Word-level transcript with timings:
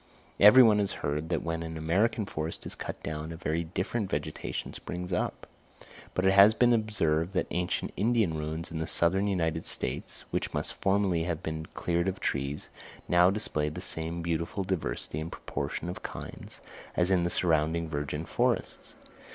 Every 0.39 0.63
one 0.63 0.79
has 0.79 0.93
heard 1.05 1.29
that 1.29 1.43
when 1.43 1.61
an 1.61 1.77
American 1.77 2.25
forest 2.25 2.65
is 2.65 2.73
cut 2.73 3.03
down, 3.03 3.31
a 3.31 3.35
very 3.37 3.65
different 3.65 4.09
vegetation 4.09 4.73
springs 4.73 5.13
up; 5.13 5.45
but 6.15 6.25
it 6.25 6.31
has 6.31 6.55
been 6.55 6.73
observed 6.73 7.33
that 7.33 7.45
ancient 7.51 7.93
Indian 7.95 8.33
ruins 8.33 8.71
in 8.71 8.79
the 8.79 8.87
Southern 8.87 9.27
United 9.27 9.67
States, 9.67 10.25
which 10.31 10.55
must 10.55 10.73
formerly 10.81 11.25
have 11.25 11.43
been 11.43 11.67
cleared 11.75 12.07
of 12.07 12.19
trees, 12.19 12.71
now 13.07 13.29
display 13.29 13.69
the 13.69 13.79
same 13.79 14.23
beautiful 14.23 14.63
diversity 14.63 15.19
and 15.19 15.31
proportion 15.31 15.87
of 15.87 16.01
kinds 16.01 16.61
as 16.95 17.11
in 17.11 17.23
the 17.23 17.29
surrounding 17.29 17.87
virgin 17.87 18.25
forests. 18.25 18.95